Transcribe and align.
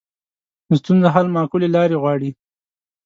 د 0.67 0.69
ستونزو 0.81 1.07
حل 1.15 1.27
معقولې 1.35 1.67
لارې 1.75 1.95
غواړي 2.01 2.29